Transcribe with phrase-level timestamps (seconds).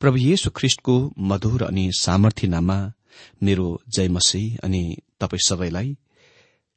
[0.00, 2.74] प्रभु येशु ख्रिष्टको मधुर अनि सामर्थ्य नाममा
[3.42, 3.66] मेरो
[3.96, 4.82] जय मसी अनि
[5.20, 5.96] तपाई सबैलाई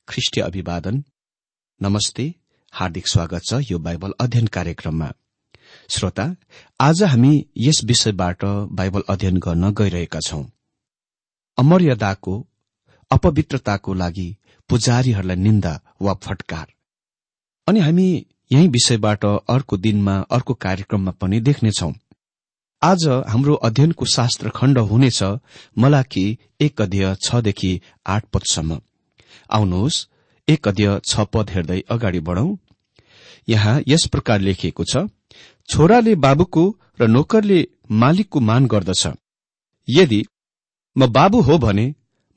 [0.07, 1.03] ख्रिष्टीय अभिवादन
[1.81, 2.25] नमस्ते
[2.73, 5.11] हार्दिक स्वागत छ यो बाइबल अध्ययन कार्यक्रममा।
[5.89, 6.27] श्रोता
[6.79, 10.43] आज हामी यस विषयबाट बाइबल अध्ययन गर्न गइरहेका छौं।
[11.57, 12.35] अमर्यादाको
[13.11, 14.29] अपवित्रताको लागि
[14.69, 16.67] पुजारीहरूलाई निन्दा वा फटकार।
[17.67, 18.11] अनि हामी
[18.51, 21.93] यही विषयबाट अर्को दिनमा अर्को कार्यक्रममा पनि देख्नेछौ।
[22.81, 25.21] आज हाम्रो अध्ययनको शास्त्र खण्ड हुनेछ
[25.77, 26.23] मलाकी
[26.61, 27.69] एक अध्यय छदेखि
[28.07, 28.79] आठ पदसम्म।
[29.49, 29.97] आउनुहोस्
[30.47, 32.55] एक अध्यय छ पद हेर्दै अगाडि बढौं।
[33.47, 35.05] यहाँ यस प्रकार लेखिएको छ
[35.69, 36.65] छोराले बाबुको
[37.01, 37.61] र नोकरले
[38.01, 39.07] मालिकको मान गर्दछ।
[39.87, 40.23] यदि
[40.95, 41.87] म बाबु हो भने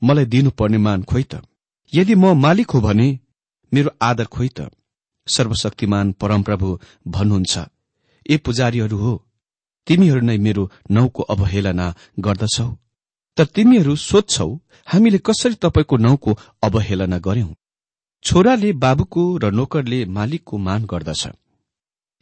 [0.01, 1.41] मलाई दिनुपर्ने मान खोइ त।
[1.93, 3.07] यदि म मालिक हो भने
[3.71, 4.69] मेरो आदर खोइ त।
[5.27, 7.57] सर्वशक्तिमान परमप्रभु भन्नुहुन्छ।
[8.25, 9.21] ए पुजारीहरू हो
[9.87, 11.87] तिमीहरू नै मेरो नौको अवहेलना
[12.19, 12.67] गर्दछौ।
[13.37, 14.49] तर तिमीहरू सोध्छौ
[14.87, 17.51] हामीले कसरी तपाईँको नौको अवहेलना गर्यौं?
[18.25, 21.23] छोराले बाबुको र नोकरले मालिकको मान गर्दछ।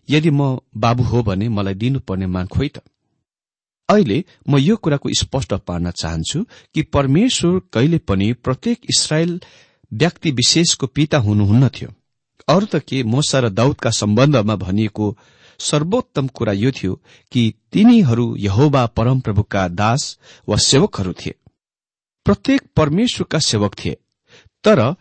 [0.09, 2.77] यदि म बाबु हो भने मलाई दिनुपर्ने मान खोइ त।
[3.89, 6.43] अहिले म यो कुराको स्पष्ट पार्न चाहन्छु
[6.73, 9.31] कि परमेश्वर कहिले पनि प्रत्येक इसरायल
[9.91, 11.89] व्यक्ति विशेषको पिता हुनुहुन्नथ्यो
[12.47, 15.05] अरू त के मोसा र दाउदका सम्बन्धमा भनिएको
[15.59, 17.01] सर्वोत्तम कुरा यो थियो
[17.31, 20.19] कि तिनीहरू यहोबा परमप्रभुका दास
[20.49, 21.35] वा सेवकहरू थिए।
[22.25, 23.97] प्रत्येक परमेश्वरका सेवक थिए।
[24.63, 24.95] तर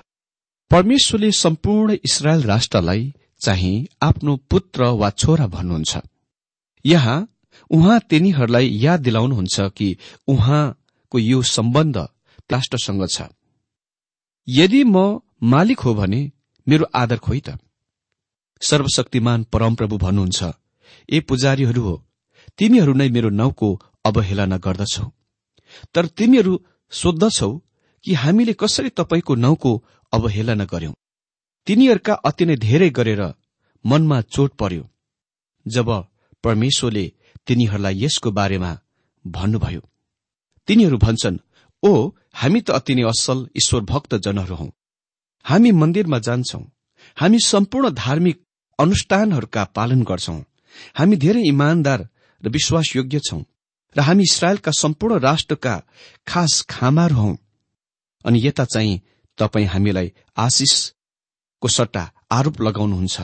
[0.71, 5.99] परमेश्वरले सम्पूर्ण इसरायल राष्ट्रलाई चाहिँ आफ्नो पुत्र वा छोरा भन्नुहुन्छ।
[6.87, 7.29] यहाँ
[7.71, 9.97] उहाँ तिनीहरूलाई याद दिलाउनुहुन्छ कि
[10.29, 11.97] उहाँको यो सम्बन्ध
[12.53, 13.23] राष्ट्रसँग छ।
[14.49, 16.33] यदि म मालिक हो भने
[16.69, 17.59] मेरो आदर खोइ त।
[18.63, 20.41] सर्वशक्तिमान परमप्रभु भन्नुहुन्छ
[21.09, 21.95] ए पुजारीहरू हो
[22.59, 23.69] तिमीहरू नै मेरो नाउँको
[24.05, 25.05] अवहेलना गर्दछौ।
[25.95, 26.53] तर तिमीहरू
[26.93, 27.51] सोद्धछौ
[28.05, 29.71] कि हामीले कसरी तपाईँको नाउँको
[30.13, 30.95] अवहेलना गर्यौं।
[31.67, 33.23] तिनीहरूका अति नै धेरै गरेर
[33.85, 34.85] मनमा चोट पर्यो।
[35.67, 35.89] जब
[36.45, 37.05] परमेश्वरले
[37.47, 38.71] तिनीहरूलाई यसको बारेमा
[39.25, 39.83] भन्नुभयो
[40.69, 41.43] तिनीहरू भन्छन्
[41.83, 41.93] ओ
[42.35, 44.69] हामी त अति नै असल ईश्वर भक्त जनहरू हौ।
[45.45, 46.63] हामी मन्दिरमा जान्छौं।
[47.17, 48.37] हामी सम्पूर्ण धार्मिक
[48.79, 50.41] अनुष्ठानहरूका पालन गर्छौं।
[50.99, 52.09] हामी धेरै इमान्दार
[52.43, 53.43] र विश्वासयोग्य छौं
[53.97, 55.75] र हामी इसरायलका सम्पूर्ण राष्ट्रका
[56.27, 57.37] खास खामाहरू हौ।
[58.25, 59.01] अनि यता चाहिँ
[59.39, 63.21] तपाईँ हामीलाई आशिषको सट्टा आरोप लगाउनुहुन्छ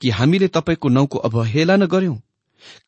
[0.00, 2.16] कि हामीले तपाईँको नाउँको अवहेलना गर्यौं।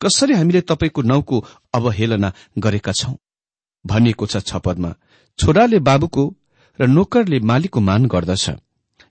[0.01, 1.45] कसरी हामीले तपाईँको नाउँको
[1.75, 3.15] अवहेलना गरेका छौं?
[3.85, 4.95] भनिएको छ छपदमा
[5.39, 6.25] छोराले बाबुको
[6.81, 8.51] र नोकरले मालिकको मान गर्दछ।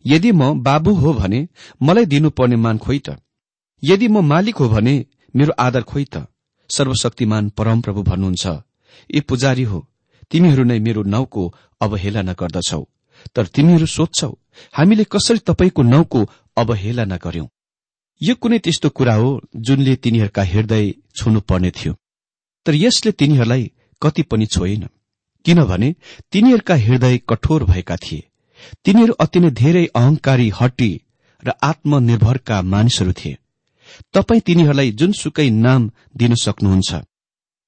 [0.06, 1.48] यदि म बाबु हो भने
[1.82, 3.18] मलाई दिनुपर्ने मान खोइ त।
[3.84, 4.94] यदि म मालिक हो भने
[5.36, 6.26] मेरो आदर खोइ त।
[6.70, 8.46] सर्वशक्तिमान परमप्रभु भन्नुहुन्छ
[9.10, 9.80] ए पुजारी हो
[10.32, 11.44] तिमीहरू नै मेरो नाउँको
[11.82, 12.84] अवहेलना गर्दछौ
[13.36, 14.32] तर तिमीहरू सोध्छौ
[14.74, 16.20] हामीले कसरी तपाईँको नाउँको
[16.58, 17.48] अवहेलना गर्यौं?
[18.22, 21.94] यो कुनै त्यस्तो कुरा हो जुनले तिनीहरूका हृदय छुनु पर्ने थियो।
[22.66, 24.84] तर यसले तिनीहरूलाई कति पनि छोएन
[25.46, 25.96] किनभने
[26.32, 28.28] तिनीहरूका हृदय कठोर भएका थिए।
[28.86, 31.02] तिनीहरू अति नै धेरै अहंकारी हट्टी
[31.44, 33.38] र आत्मनिर्भरका मानिसहरू थिए।
[34.14, 36.92] तपाईँ तिनीहरूलाई जुनसुकै नाम दिन सक्नुहुन्छ।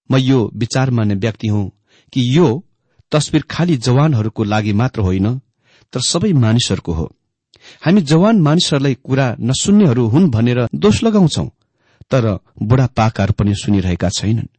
[0.10, 1.72] म यो विचार मान्ने व्यक्ति हुँ
[2.14, 2.64] कि यो
[3.12, 5.28] तस्विर खालि जवानहरूको लागि मात्र होइन
[5.94, 7.06] तर सबै मानिसहरूको हो।
[7.82, 11.46] हामी जवान मानिसहरूलाई कुरा नसुन्नेहरू हुन् भनेर दोष लगाउँछौ
[12.12, 14.54] तर बुढा पाकाहरू पनि सुनिरहेका छैनन्।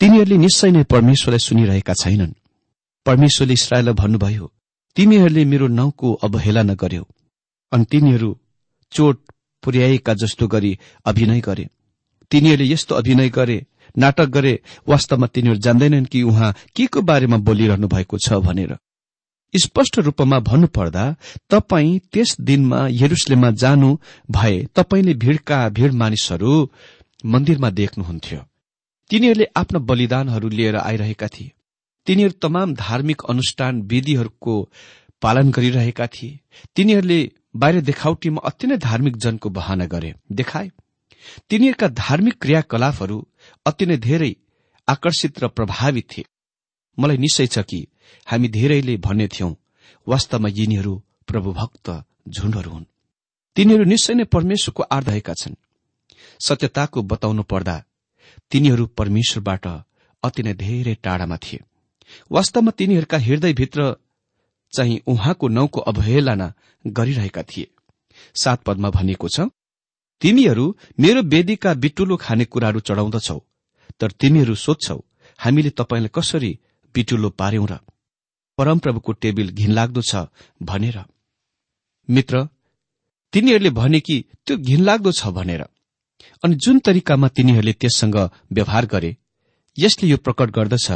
[0.00, 2.32] तिनीहरूले निश्चय नै परमेश्वरलाई सुनिरहेका छैनन्।
[3.06, 4.52] परमेश्वरले इसरायललाई भन्नुभयो
[4.96, 7.04] तिमीहरूले मेरो नाउँको अवहेलना गर्यो
[7.72, 8.30] अनि तिनीहरू
[8.92, 9.20] चोट
[9.62, 11.66] पुर्याएका जस्तो गरी अभिनय गरे।
[12.30, 13.58] तिनीहरूले यस्तो अभिनय गरे
[13.98, 18.76] नाटक गरे वास्तवमा तिनीहरू जान्दैनन् कि उहाँ के को बारेमा बोलिरहनु भएको छ भनेर।
[19.54, 21.04] स्पष्ट रूपमा भन्नुपर्दा
[21.50, 23.96] तपाईँ त्यस दिनमा यरुसलेममा जानु
[24.30, 26.52] भए तपाईँले भीड़का भीड़ मानिसहरू
[27.24, 28.40] मन्दिरमा देख्नुहुन्थ्यो।
[29.10, 31.52] तिनीहरूले आफ्ना बलिदानहरू लिएर आइरहेका थिए।
[32.06, 34.54] तिनीहरू तमाम धार्मिक अनुष्ठान विधिहरूको
[35.22, 36.38] पालन गरिरहेका थिए।
[36.76, 37.20] तिनीहरूले
[37.56, 40.70] बाहिर देखाउटीमा अति नै धार्मिक जनको बहाना गरे। देखाए।
[41.50, 43.18] तिनीहरूका धार्मिक क्रियाकलापहरू
[43.66, 44.36] अति नै धेरै
[44.88, 46.24] आकर्षित र प्रभावित थिए।
[46.98, 47.80] मलाई निश्चय छ कि
[48.26, 49.54] हामी धेरैले भन्ने थियौं
[50.06, 50.94] वास्तवमा यिनीहरू
[51.26, 51.86] प्रभुभक्त
[52.28, 52.84] झुण्डहरू हुन्।
[53.56, 55.54] तिनीहरू निश्चय नै परमेश्वरको आर्दहेका छन्।
[56.40, 57.76] सत्यताको बताउनु पर्दा
[58.50, 59.66] तिनीहरू परमेश्वरबाट
[60.22, 61.65] अति नै धेरै टाढामा थिए।
[62.30, 63.96] वास्तवमा तिनीहरूका हृदयभित्र
[64.72, 66.52] चाहिँ उहाँको नौको अवहेलना
[66.84, 67.66] गरिरहेका थिए।
[68.34, 69.48] सात पदमा भनिएको छ
[70.22, 70.64] तिमीहरू
[71.00, 73.38] मेरो वेदीका बिटुलो खाने कुराहरू चढाउँदछौ
[74.00, 74.98] तर तिमीहरू सोध्छौ
[75.38, 76.58] हामीले तपाईँलाई कसरी
[76.94, 77.78] बिटुलो पार्यौं र
[78.58, 80.26] परमप्रभुको टेबिल घिनलाग्दो छ
[80.62, 80.98] भनेर।
[82.08, 82.44] मित्र
[83.32, 85.62] तिनीहरूले भने कि त्यो घिनलाग्दो छ भनेर।
[86.44, 88.16] अनि जुन तरिकामा तिनीहरूले त्यससँग
[88.52, 89.16] व्यवहार गरे
[89.78, 90.90] यसले यो प्रकट गर्दछ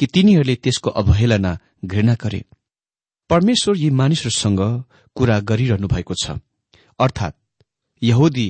[0.00, 2.44] कि तिनीहरूले त्यसको अवहेलना घृणा गरे।
[3.30, 4.60] परमेश्वर यी मानिसहरूसँग
[5.16, 6.38] कुरा गरिरहनु भएको छ।
[6.98, 7.36] अर्थात्
[8.02, 8.48] यहुदी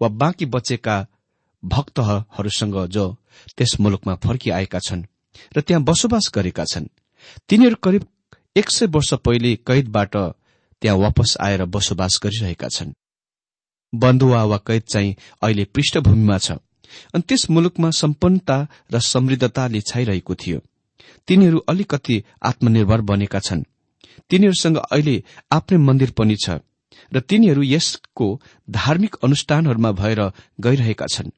[0.00, 0.96] वा बाँकी बचेका
[1.62, 3.06] भक्तहरूसँग जो
[3.56, 5.02] त्यस मुलुकमा फर्किआएका छन्
[5.56, 6.86] र त्यहाँ बसोबास गरेका छन्
[7.48, 8.06] तिनीहरू करिब
[8.56, 12.92] एक सय वर्ष पहिले कैदबाट त्यहाँ वापस आएर बसोबास गरिरहेका छन्।
[13.92, 16.50] बन्धुवा वा कैद चाहिँ अहिले पृष्ठभूमिमा छ
[17.14, 18.56] अनि त्यस मुलुकमा सम्पन्नता
[18.92, 20.58] र समृद्धताले छाइरहेको थियो।
[21.28, 23.62] तिनीहरू अलिकति आत्मनिर्भर बनेका छन्।
[24.30, 25.16] तिनीहरूसँग अहिले
[25.52, 26.58] आफ्नै मन्दिर पनि छ
[27.12, 28.26] र तिनीहरू यसको
[28.68, 30.20] धार्मिक अनुष्ठानहरूमा भएर
[30.60, 31.30] गइरहेका छन्।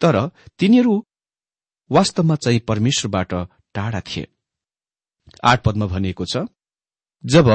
[0.00, 0.16] तर
[0.58, 0.94] तिनीहरू
[1.90, 3.32] वास्तवमा चाहिँ परमेश्वरबाट
[3.74, 4.26] टाढा थिए।
[5.44, 6.46] आठ पदमा भनिएको छ
[7.24, 7.48] जब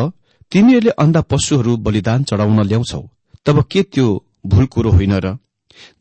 [0.51, 3.01] तिमीहरूले अन्धा पशुहरू बलिदान चढाउन ल्याउँछौ
[3.46, 4.08] तब के त्यो
[4.46, 5.38] भूल कुरो होइन र?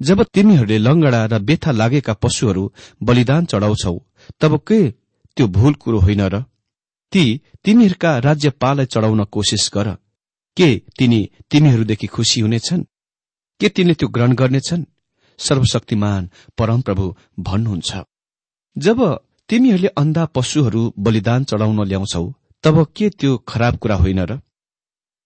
[0.03, 3.97] जब तिमीहरूले लंगडा र बेथा लागेका पशुहरू बलिदान चढाउँछौ
[4.41, 4.81] तब के
[5.39, 6.43] त्यो भूल कुरो होइन र।
[7.13, 9.89] ती तिमीहरूका राज्यपाललाई चढाउन कोसिस गर।
[10.57, 12.83] के तिनी तिमीहरूदेखि खुशी हुनेछन्?
[13.61, 14.85] के तिनले त्यो ग्रहण गर्नेछन्?
[15.39, 17.91] सर्वशक्तिमान परमप्रभु भन्नुहुन्छ।
[18.79, 18.99] जब
[19.49, 24.41] तिमीहरूले अन्धा पशुहरू बलिदान चढाउन ल्याउँछौ तब के त्यो खराब कुरा होइन र?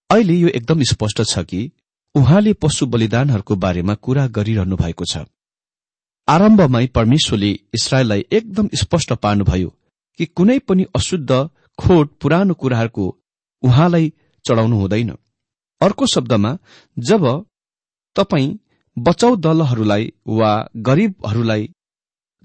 [0.09, 1.71] अहिले यो एकदम स्पष्ट छ कि
[2.15, 5.17] उहाँले पशु बलिदानहरूको बारेमा कुरा गरिरहनु भएको छ।
[6.27, 9.79] आरम्भमै परमेश्वरले इसरायललाई एकदम स्पष्ट पार्नुभयो
[10.19, 11.31] कि कुनै पनि अशुद्ध
[11.79, 13.05] खोट पुरानो कुराहरूको
[13.63, 14.13] उहाँलाई
[14.45, 15.11] चढाउनु हुँदैन।
[15.81, 16.57] अर्को शब्दमा
[16.97, 17.23] जब
[18.15, 18.59] तपाई
[18.97, 21.63] बचाउ दलहरूलाई वा गरीबहरूलाई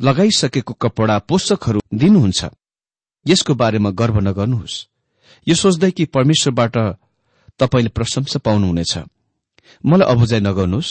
[0.00, 2.40] लगाइसकेको कपडा पोषकहरू दिनुहुन्छ
[3.26, 4.76] यसको बारेमा गर्व नगर्नुहोस्।
[5.46, 6.76] यो सोच्दै कि परमेश्वरबाट
[7.58, 8.94] तपाईँले प्रशंसा पाउनुहुनेछ।
[9.84, 10.90] मलाई अबुझाइ नगर्नुहोस्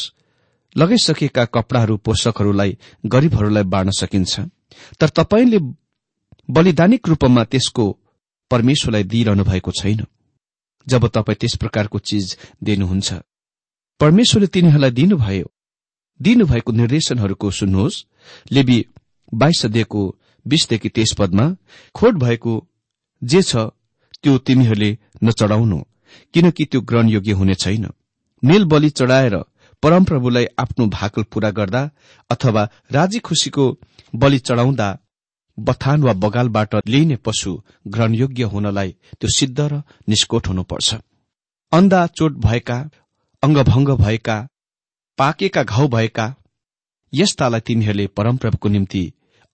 [0.75, 4.39] लगाइसकेका कपडाहरू पोषकहरूलाई गरीबहरूलाई बाँड्न सकिन्छ।
[4.99, 5.59] तर तपाईँले
[6.49, 7.85] बलिदानिक रूपमा त्यसको
[8.51, 10.05] परमेश्वरलाई दिइरहनु भएको छैन।
[10.87, 13.13] जब तपाईँ त्यस प्रकारको चिज दिनुहुन्छ
[13.99, 15.47] परमेश्वरले तिनीहरूलाई दिनुभयो।
[16.19, 18.05] दिनुभएको निर्देशनहरूको सुन्नुहोस्।
[18.51, 18.85] लेबी
[19.33, 20.01] बाइस सदिएको
[20.45, 21.45] बीसदेखि तेइस पदमा
[21.95, 22.53] खोट भएको
[23.21, 23.55] जे छ
[24.23, 25.79] त्यो तिमीहरूले नचढाउनु
[26.33, 27.87] किनकि त्यो ग्रहणयोग्य हुने छैन।
[28.43, 29.35] मेल बलि चढाएर
[29.83, 31.81] परमप्रभुलाई आफ्नो भाकल पूरा गर्दा
[32.29, 33.65] अथवा राजी खुशीको
[34.15, 34.87] बलि चढाउँदा
[35.57, 37.51] बथान वा बगालबाट लिइने पशु
[37.87, 40.95] ग्रहणयोग्य हुनलाई त्यो सिद्ध र निष्कोट हुनुपर्छ।
[41.71, 42.77] अन्धा चोट भएका
[43.43, 44.37] अंगभंग भएका
[45.17, 46.33] पाकेका घाउ भएका
[47.13, 49.03] यस्तालाई तिमीहरूले परमप्रभुको निम्ति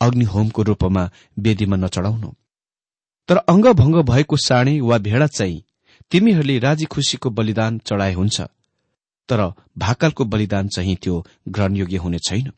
[0.01, 2.31] अग्निहोमको रूपमा वेदीमा नचढाउनु।
[3.29, 5.63] तर अंगभंग भएको साँडे वा भेडा चाहिँ
[6.11, 8.41] तिमीहरूले राजी खुशीको बलिदान चढाए हुन्छ
[9.29, 9.41] तर
[9.77, 12.51] भाकलको बलिदान चाहिँ त्यो ग्रहणयोग्य हुने छैन।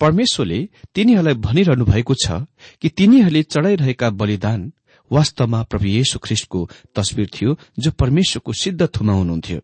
[0.00, 0.58] परमेश्वरले
[0.94, 2.40] तिनीहरूलाई भनिरहनु भएको छ
[2.82, 4.72] कि तिनीहरूले चढाइरहेका बलिदान
[5.10, 9.60] वास्तवमा प्रभु येशु ख्रिष्टको तस्विर थियो जो परमेश्वरको सिद्ध थुमा हुनुहुन्थ्यो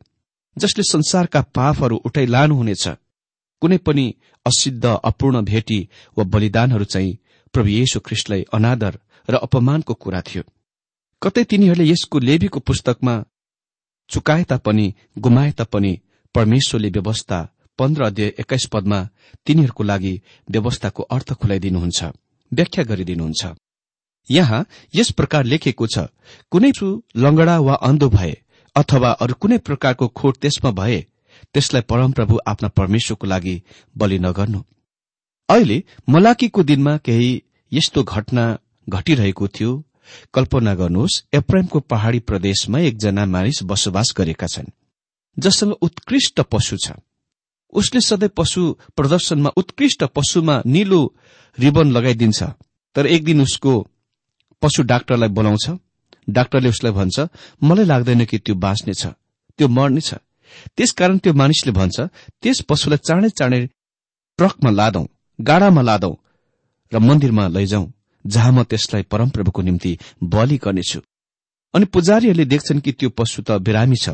[0.57, 2.89] जसले संसारका पापहरू उठाइ लानुहुनेछ।
[3.62, 4.07] कुनै पनि
[4.47, 5.81] असिद्ध अपूर्ण भेटी
[6.17, 7.19] वा बलिदानहरू चाहिँ
[7.55, 8.99] प्रभु येशु ख्रिष्टलाई अनादर
[9.29, 10.43] र अपमानको कुरा थियो।
[11.23, 13.15] कतै तिनीहरूले यसको लेबीको पुस्तकमा
[14.11, 14.87] चुकाए तापनि
[15.19, 15.93] गुमाए तापनि
[16.35, 17.39] परमेश्वरले व्यवस्था
[17.83, 19.03] पन्ध्र अध्यय एक्काइस पदमा
[19.47, 20.15] तिनीहरूको लागि
[20.49, 22.01] व्यवस्थाको अर्थ खुलाइदिनुहुन्छ।
[22.53, 23.43] व्याख्या गरिदिनुहुन्छ।
[24.31, 26.07] यहाँ यस प्रकार लेखेको छ
[26.53, 26.73] कुनै
[27.17, 28.35] लंगडा वा अन्धो भए
[28.77, 31.01] अथवा अरू कुनै प्रकारको खोट त्यसमा भए
[31.55, 33.55] त्यसलाई परमप्रभु आफ्ना परमेश्वरको लागि
[33.97, 34.61] बलि नगर्नु।
[35.49, 37.31] अहिले मलाकीको दिनमा केही
[37.73, 38.45] यस्तो घटना
[38.89, 39.73] घटिरहेको थियो।
[40.35, 44.75] कल्पना गर्नुहोस् एप्राइमको पहाड़ी प्रदेशमा एकजना मानिस बसोबास गरेका छन्
[45.37, 46.93] जससँग उत्कृष्ट पशु छ।
[47.73, 48.62] उसले सधैँ पशु
[48.97, 51.00] प्रदर्शनमा उत्कृष्ट पशुमा निलो
[51.59, 52.43] रिबन लगाइदिन्छ।
[52.97, 53.73] तर एक दिन उसको
[54.62, 55.67] पशु डाक्टरलाई बोलाउँछ।
[56.31, 57.21] डाक्टरले उसलाई भन्छ
[57.62, 59.02] मलाई लाग्दैन कि त्यो बाँच्नेछ
[59.59, 60.11] त्यो मर्नेछ
[60.76, 62.00] त्यसकारण त्यो मानिसले भन्छ
[62.43, 63.61] त्यस पशुलाई चाँडै चाँडै
[64.38, 65.05] ट्रकमा लादौं
[65.38, 66.14] गाडामा लादौं
[66.93, 67.93] र मन्दिरमा लैजाउँ
[68.25, 71.00] जहाँ म त्यसलाई परमप्रभुको निम्ति बलि गर्नेछु।
[71.75, 74.09] अनि पुजारीहरूले देख्छन् कि त्यो पशु त बिरामी छ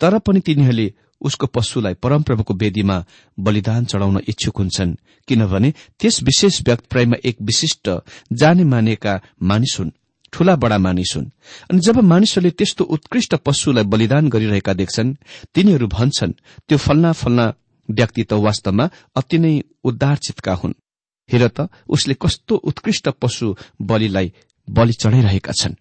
[0.00, 0.86] तर पनि तिनीहरूले
[1.20, 3.04] उसको पशुलाई परमप्रभुको वेदीमा
[3.38, 4.96] बलिदान चढ़ाउन इच्छुक हुन्छन्।
[5.28, 7.90] किनभने त्यस विशेष व्यक्तप्रयमा एक विशिष्ट
[8.32, 9.90] जाने मानेका मानिस हुन्
[10.32, 11.30] ठूला बडा मानिस हुन्।
[11.70, 15.14] अनि जब मानिसहरूले त्यस्तो उत्कृष्ट पशुलाई बलिदान गरिरहेका देख्छन्
[15.54, 16.32] तिनीहरू भन्छन्
[16.68, 17.52] त्यो फल्ना फल्ना
[17.88, 20.74] व्यक्ति त वास्तवमा अति नै उद्धारचितका हुन्।
[21.28, 24.32] हेर त उसले कस्तो उत्कृष्ट पशु बलिलाई
[24.68, 25.74] बलि चढाइरहेका छन्।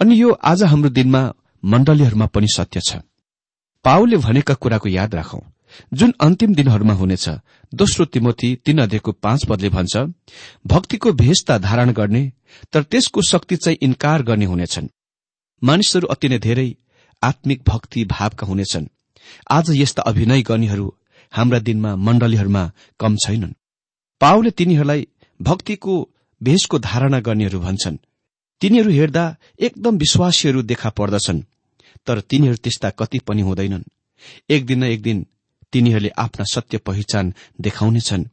[0.00, 1.22] अनि यो आज हाम्रो दिनमा
[1.64, 2.96] मण्डलीहरूमा पनि सत्य छ।
[3.84, 5.40] पाउले भनेका कुराको याद राखौं।
[5.94, 7.28] जुन अन्तिम दिनहरूमा हुनेछ
[7.72, 9.96] दोस्रो तिमोथी तीन अध्ययको पाँच पदले भन्छ
[10.66, 12.22] भक्तिको भेषता धारण गर्ने
[12.72, 14.88] तर त्यसको शक्ति चाहिँ इन्कार गर्ने हुनेछन्।
[15.62, 16.68] मानिसहरू अति नै धेरै
[17.22, 18.86] आत्मिक भक्ति भावका हुनेछन्।
[19.50, 20.86] आज यस्ता अभिनय गर्नेहरू
[21.32, 22.70] हाम्रा दिनमा मण्डलीहरूमा
[23.00, 23.54] कम छैनन्।
[24.20, 25.06] पाउले तिनीहरूलाई
[25.40, 25.94] भक्तिको
[26.40, 27.96] भेषको धारणा गर्नेहरू भन्छन्।
[28.60, 29.24] तिनीहरू हेर्दा
[29.58, 31.42] एकदम विश्वासीहरू देखा पर्दछन्।
[32.06, 33.82] तर तिनीहरू त्यस्ता कति पनि हुँदैनन्।
[34.50, 35.26] एक दिन न एक दिन
[35.72, 38.24] तिनीहरूले आफ्ना सत्य पहिचान देखाउनेछन्।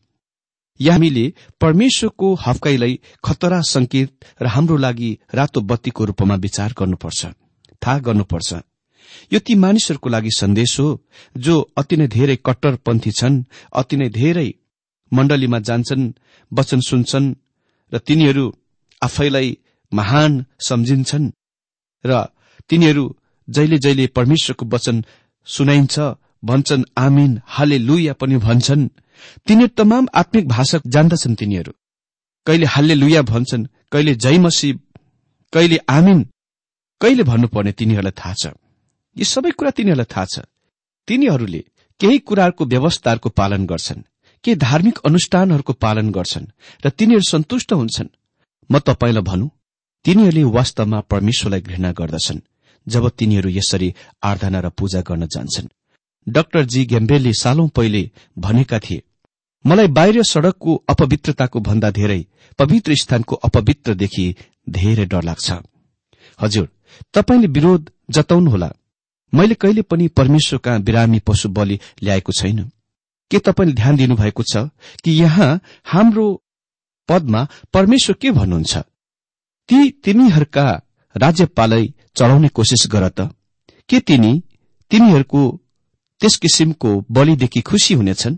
[0.80, 7.26] या हामीले परमेश्वरको हफ्काईलाई खतरा संकेत र हाम्रो लागि रातो बत्तीको रूपमा विचार गर्नुपर्छ
[7.82, 8.54] थाहा गर्नुपर्छ।
[9.34, 10.88] यो ती मानिसहरूको लागि सन्देश हो
[11.38, 14.50] जो अति नै धेरै कट्टरपन्थी छन् अति नै धेरै
[15.14, 16.12] मण्डलीमा जान्छन्
[16.52, 17.34] वचन सुन्छन्
[17.92, 18.46] र तिनीहरू
[19.02, 19.58] आफैलाई
[19.94, 21.32] महान सम्झिन्छन्
[22.06, 22.12] र
[22.70, 23.06] तिनीहरू
[23.50, 25.06] जहिले जहिले परमेश्वरको वचन
[25.48, 26.00] सुनाइन्छ
[26.46, 28.88] भन्छन् आमिन हाले लुया पनि भन्छन्।
[29.48, 31.72] तिनीहरू तमाम आत्मिक भाषा जान्दछन् तिनीहरू।
[32.48, 34.70] कहिले हाल्ले लुया भन्छन् कहिले जय मसी
[35.54, 36.20] कहिले आमिन।
[37.02, 38.44] कहिले भन्नुपर्ने तिनीहरूलाई थाहा छ?
[39.18, 40.36] यी सबै कुरा तिनीहरूलाई थाहा छ।
[41.08, 41.62] तिनीहरूले
[42.00, 44.02] केही कुराहरूको व्यवस्थाहरूको पालन गर्छन्
[44.44, 46.52] केही धार्मिक अनुष्ठानहरूको पालन गर्छन्
[46.86, 48.16] र तिनीहरू सन्तुष्ट हुन्छन्।
[48.70, 49.50] म तपाईँलाई भनौँ
[50.06, 52.40] तिनीहरूले वास्तवमा परमेश्वरलाई घृणा गर्दछन्।
[52.88, 55.68] जब तिनीहरू यसरी आराधना र पूजा गर्न जान्छन्।
[56.28, 59.04] डाक्टर जी गेम्बेलले सालौं पहिले भनेका थिए
[59.66, 62.26] मलाई बाहिर सड़कको अपवित्रताको भन्दा धेरै
[62.60, 64.36] पवित्र स्थानको अपवित्रदेखि
[64.70, 65.52] धेरै डर लाग्छ।
[66.40, 66.70] हजुर
[67.14, 68.70] तपाईँले विरोध जताउनुहोला।
[69.34, 72.72] मैले कहिले पनि परमेश्वरका बिरामी पशु बलि ल्याएको छैन।
[73.32, 74.70] के तपाईँले ध्यान दिनुभएको छ
[75.04, 76.26] कि यहाँ हाम्रो
[77.10, 78.78] पदमा परमेश्वर के भन्नुहुन्छ?
[79.70, 80.66] ती तिमीहरूका
[81.16, 81.86] राज्यपालै
[82.20, 83.32] चढाउने कोसिस गर त।
[83.90, 84.32] के तिनी
[84.92, 85.42] तिनीहरूको
[86.22, 88.38] त्यस किसिमको बलिदेखि खुशी हुनेछन्?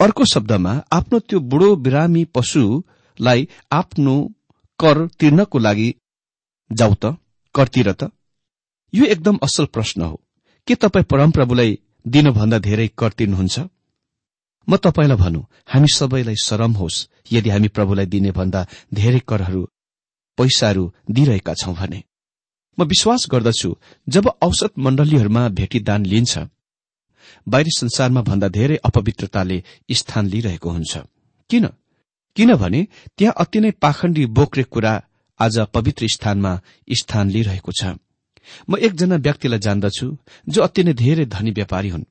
[0.00, 4.14] अर्को शब्दमा आफ्नो त्यो बुढो बिरामी पशुलाई आफ्नो
[4.80, 5.88] कर तिर्नको लागि
[6.70, 7.16] जाउ त
[7.54, 8.10] कर तिर त?
[8.94, 10.20] यो एकदम असल प्रश्न हो।
[10.68, 13.58] के तपाईँ परमप्रभुलाई दिनुभन्दा धेरै कर तिर्नुहुन्छ?
[14.68, 19.62] म तपाईँलाई भनौँ हामी सबैलाई सरम होस् यदि हामी प्रभुलाई दिने भन्दा धेरै करहरू
[20.38, 22.02] पैसाहरू दिइरहेका छौं भने।
[22.78, 23.76] म विश्वास गर्दछु
[24.08, 26.38] जब औसत मण्डलीहरूमा भेटीदान लिन्छ
[27.46, 29.62] बाहिरी संसारमा भन्दा धेरै अपवित्रताले
[29.92, 30.96] स्थान लिइरहेको हुन्छ।
[31.50, 31.66] किन?
[32.36, 32.86] किनभने
[33.18, 34.92] त्यहाँ अति नै पाखण्डी बोक्रे कुरा
[35.40, 36.52] आज पवित्र स्थानमा
[36.90, 37.84] स्थान लिइरहेको छ।
[38.70, 40.06] म एकजना व्यक्तिलाई जान्दछु
[40.48, 42.04] जो अति नै धेरै धनी व्यापारी हुन्।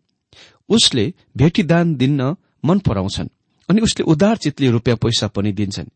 [0.69, 2.21] उसले भेटीदान दिन
[2.65, 3.33] मन पराउँछन्
[3.69, 5.93] अनि उसले उदार चितले रूपियाँ पैसा पनि दिन्छन्।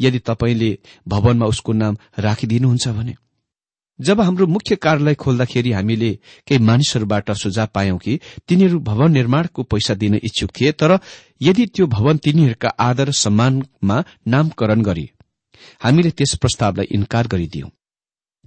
[0.00, 0.70] यदि तपाईँले
[1.08, 3.14] भवनमा उसको नाम राखिदिनुहुन्छ भने।
[4.00, 6.10] जब हाम्रो मुख्य कार्यालय खोल्दाखेरि हामीले
[6.46, 10.98] केही मानिसहरूबाट सुझाव पायौं कि तिनीहरू भवन निर्माणको पैसा दिन इच्छुक थिए तर
[11.42, 15.08] यदि त्यो भवन तिनीहरूका आदर सम्मानमा नामकरण गरे
[15.82, 17.68] हामीले त्यस प्रस्तावलाई इन्कार गरिदियौं।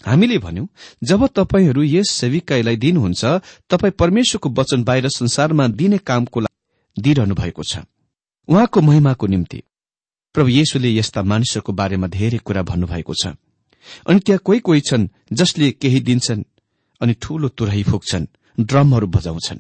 [0.08, 0.66] हामीले भन्यौं
[1.04, 3.26] जब तपाईँहरू यस सेविकाईलाई दिनुहुन्छ
[3.70, 7.86] तपाईँ परमेश्वरको वचन बाहिर संसारमा दिने कामको लागि दिइरहनु भएको छ।
[8.48, 9.62] उहाँको महिमाको निम्ति
[10.36, 13.36] प्रभु येशुले यस्ता मानिसहरूको बारेमा धेरै कुरा भन्नुभएको छ।
[14.08, 16.44] अनि त्यहाँ कोही कोही छन् जसले केही दिन्छन्
[17.02, 18.26] अनि ठूलो तुरही फुक्छन्
[18.60, 19.60] ड्रमहरू बजाउँछन्।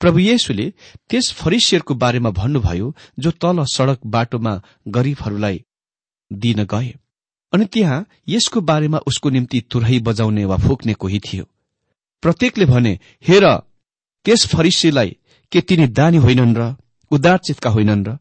[0.00, 0.72] प्रभु येशुले
[1.10, 5.64] त्यस फरिसियरको बारेमा भन्नुभयो जो तल सड़क बाटोमा गरीबहरूलाई
[6.32, 6.94] दिन गए।
[7.52, 11.44] अनि त्यहाँ यसको बारेमा उसको निम्ति तुरही बजाउने वा फुक्ने कोही थियो।
[12.22, 13.44] प्रत्येकले भने हेर
[14.24, 15.16] त्यस फरिसीलाई
[15.52, 16.74] के तिनी दानी होइनन् र
[17.10, 18.18] उदारचितका होइनन् र?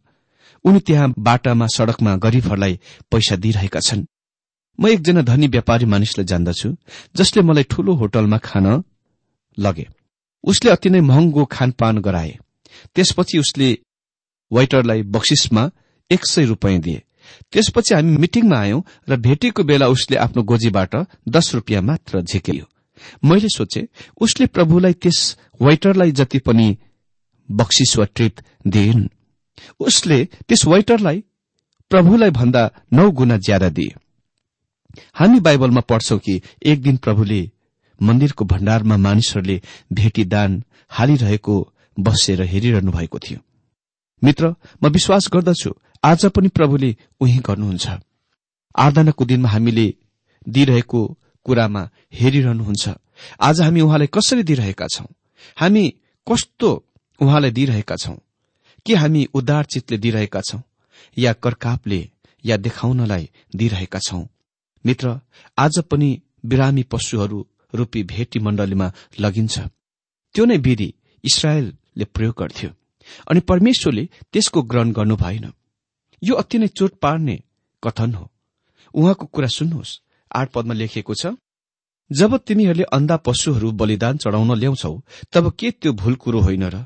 [0.65, 2.79] उनी त्यहाँ बाटामा सड़कमा गरीबहरूलाई
[3.11, 4.05] पैसा दिइरहेका छन्।
[4.81, 6.69] म एकजना धनी व्यापारी मानिसलाई जान्दछु
[7.15, 8.67] जसले मलाई ठूलो होटलमा खान
[9.57, 9.87] लगे।
[10.43, 12.37] उसले अति नै महँगो खानपान गराए।
[12.95, 13.77] त्यसपछि उसले
[14.51, 15.69] वेटरलाई बक्सिसमा
[16.11, 17.01] एक सय रूपियाँ दिए।
[17.51, 20.95] त्यसपछि हामी मिटिङमा आयौं र भेटेको बेला उसले आफ्नो गोजीबाट
[21.29, 22.65] दस रुपियाँ मात्र झिक्यो
[23.25, 23.87] मैले सोचे
[24.21, 25.19] उसले प्रभुलाई त्यस
[25.61, 26.77] वेटरलाई जति पनि
[27.49, 28.35] बक्सिस वा ट्रिप
[28.67, 29.07] दिइन्।
[29.79, 31.23] उसले त्यस वेटरलाई
[31.91, 33.95] प्रभुलाई भन्दा नौ गुणा ज्यादा दिए।
[35.13, 37.51] हामी बाइबलमा पढ्छौ कि एक दिन प्रभुले
[38.01, 39.61] मन्दिरको भण्डारमा मानिसहरूले
[39.93, 43.39] भेटी दान हालिरहेको बसेर हेरिरहनु भएको थियो।
[44.23, 47.89] मित्र म विश्वास गर्दछु आज पनि प्रभुले उही गर्नुहुन्छ।
[48.75, 49.93] आराधनाको दिनमा हामीले
[50.49, 52.89] दिइरहेको कुरामा हेरिरहनुहुन्छ।
[53.41, 55.05] आज हामी उहाँलाई कसरी दिइरहेका छौं?
[55.57, 55.93] हामी
[56.31, 56.85] कस्तो
[57.21, 58.15] उहाँलाई दिइरहेका छौं?
[58.85, 60.59] के हामी उद्धार चितले दिइरहेका छौं?
[61.17, 62.09] या कर्कापले
[62.45, 64.25] या देखाउनलाई दिइरहेका छौं?
[64.85, 65.19] मित्र
[65.57, 69.59] आज पनि बिरामी पशुहरू रूपी भेटी मण्डलीमा लगिन्छ।
[70.35, 72.69] त्यो नै विधि इसरायलले प्रयोग गर्थ्यो।
[73.31, 75.51] अनि परमेश्वरले त्यसको ग्रहण गर्नु भएन।
[76.23, 77.43] यो अति नै चोट पार्ने
[77.83, 78.31] कथन हो।
[78.93, 79.99] उहाँको कुरा सुन्नुहोस्।
[80.35, 81.25] आठ पदमा लेखिएको छ
[82.11, 85.01] जब तिमीहरूले अन्धा पशुहरू बलिदान चढाउन ल्याउँछौ
[85.33, 86.85] तब के त्यो भूल कुरो होइन र?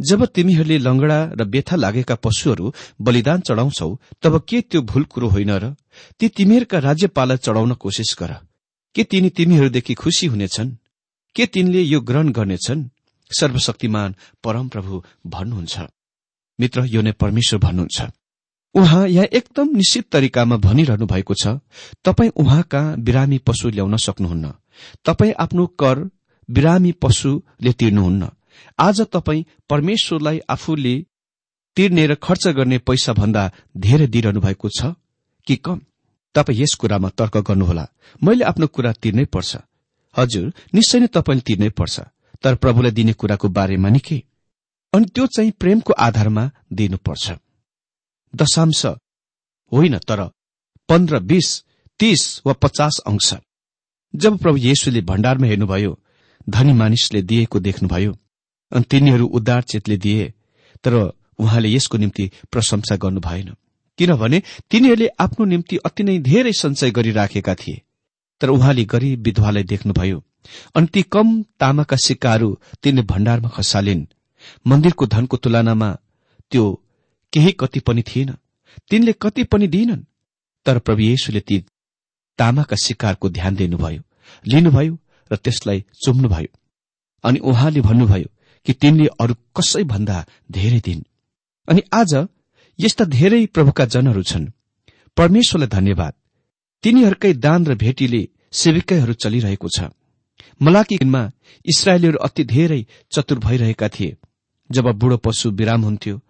[0.00, 5.50] जब तिमीहरूले लंगडा र बेथा लागेका पशुहरू बलिदान चढाउँछौ तब के त्यो भूल कुरो होइन
[5.50, 5.74] र?
[6.20, 8.32] ती तिमीहरूका राज्यपाललाई चढाउन कोसिस गर।
[8.94, 10.70] के तिनी तिमीहरूदेखि खुशी हुनेछन्?
[11.34, 12.84] के तिनले यो ग्रहण गर्नेछन्?
[13.30, 14.14] सर्वशक्तिमान
[14.44, 15.78] परमप्रभु भन्नुहुन्छ।
[16.60, 18.02] मित्र यो नै परमेश्वर भन्नुहुन्छ।
[18.74, 21.46] उहाँ यहाँ एकदम निश्चित तरिकामा भनिरहनु भएको छ
[22.04, 24.52] तपाईँ उहाँका बिरामी पशु ल्याउन सक्नुहुन्न?
[25.04, 26.10] तपाईँ आफ्नो कर
[26.50, 28.28] बिरामी पशुले तिर्नुहुन्न।
[28.78, 31.06] आज तपाईँ परमेश्वरलाई आफूले
[31.76, 34.84] तिर्ने र खर्च गर्ने पैसा भन्दा धेरै दिइरहनु भएको छ?
[35.46, 35.80] कि कम?
[36.34, 37.88] तपाईँ यस कुरामा तर्क गर्नुहोला।
[38.22, 39.56] मैले आफ्नो कुरा तिर्नै पर्छ।
[40.16, 42.00] हजुर निश्चय नै तपाईँले तिर्नै पर्छ।
[42.42, 44.22] तर प्रभुलाई दिने कुराको बारेमा नि के
[44.94, 47.32] अनि त्यो चाहिँ प्रेमको आधारमा दिनुपर्छ।
[48.36, 48.86] दशांश।
[49.72, 50.30] होइन तर
[50.88, 51.64] पन्ध्र बीस
[51.98, 53.34] तीस वा पचास अंश।
[54.16, 56.00] जब प्रभु येशुले भण्डारमा हेर्नुभयो
[56.48, 58.16] धनी मानिसले दिएको देख्नुभयो
[58.72, 60.32] अनि तिनीहरू उद्धार चेतले दिए
[60.84, 60.94] तर
[61.38, 63.54] उहाँले यसको निम्ति प्रशंसा गर्नु भएन।
[63.98, 67.82] किनभने तिनीहरूले आफ्नो निम्ति अति नै धेरै सञ्चय गरिराखेका थिए।
[68.40, 70.22] तर उहाँले गरीब विधवालाई देख्नुभयो
[70.76, 72.48] अनि ती कम तामाका सिक्काहरू
[72.82, 74.04] तिनले भण्डारमा खसालिन्।
[74.66, 75.90] मन्दिरको धनको तुलनामा
[76.50, 76.64] त्यो
[77.32, 78.30] केही कति पनि थिएन।
[78.90, 80.06] तिनले कति पनि दिइनन्
[80.66, 81.58] तर प्रभु येशुले ती
[82.38, 84.02] तामाका शिकारको ध्यान दिनुभयो
[84.44, 84.98] लिनुभयो
[85.30, 86.50] र त्यसलाई चुम्नुभयो।
[87.24, 88.28] अनि उहाँले भन्नुभयो
[88.66, 91.04] कि तिनले अरू कसै भन्दा धेरै दिन।
[91.68, 92.12] अनि आज
[92.78, 94.46] यस्ता धेरै प्रभुका जनहरू छन्।
[95.16, 96.14] परमेश्वरलाई धन्यवाद।
[96.84, 99.90] तिनीहरूकै दान र भेटीले सेविकैहरू चलिरहेको छ।
[100.62, 101.22] मलाकीमा
[101.64, 104.16] इसरायलीहरू अति धेरै चतुर भइरहेका थिए।
[104.70, 106.20] जब बुढो पशु विराम हुन्थ्यो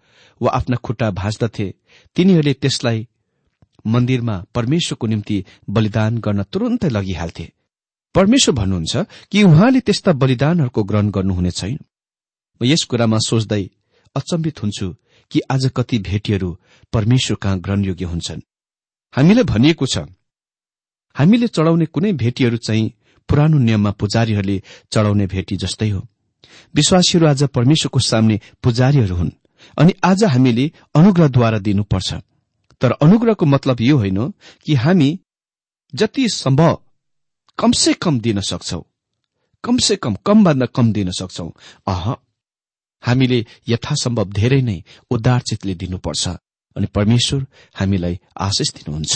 [0.41, 1.67] वा आफ्ना खुट्टा भाँच्दथे
[2.15, 3.07] तिनीहरूले त्यसलाई
[3.87, 5.37] मन्दिरमा परमेश्वरको निम्ति
[5.69, 7.45] बलिदान गर्न तुरन्तै लगिहाल्थे।
[8.15, 8.97] परमेश्वर भन्नुहुन्छ
[9.31, 11.77] कि उहाँले त्यस्ता बलिदानहरूको ग्रहण गर्नुहुने छैन।
[12.61, 13.63] म यस कुरामा सोच्दै
[14.15, 14.87] अचम्बित हुन्छु
[15.31, 16.49] कि आज कति भेटीहरू
[16.93, 18.41] परमेश्वर कहाँ ग्रहणयोग्य हुन्छन्।
[19.13, 19.97] हामीलाई भनिएको छ
[21.15, 22.93] हामीले चढाउने कुनै भेटीहरू चाहिँ
[23.29, 24.57] पुरानो नियममा पुजारीहरूले
[24.91, 26.01] चढाउने भेटी जस्तै हो।
[26.75, 29.31] विश्वासीहरू आज परमेश्वरको सामने पुजारीहरू हुन्
[29.77, 32.13] अनि आज हामीले अनुग्रहद्वारा दिनुपर्छ।
[32.81, 34.19] तर अनुग्रहको मतलब यो होइन
[34.65, 35.09] कि हामी
[35.93, 36.77] जति सम्भव
[37.57, 38.85] कमसे कम दिन सक्छौ
[39.63, 41.47] कमसे कम कमभन्दा कम दिन सक्छौ।
[41.87, 42.05] अह
[43.01, 44.77] हामीले यथासम्भव धेरै नै
[45.09, 46.27] उद्धारचितले दिनुपर्छ
[46.75, 47.41] अनि परमेश्वर
[47.75, 49.15] हामीलाई आशिष दिनुहुन्छ।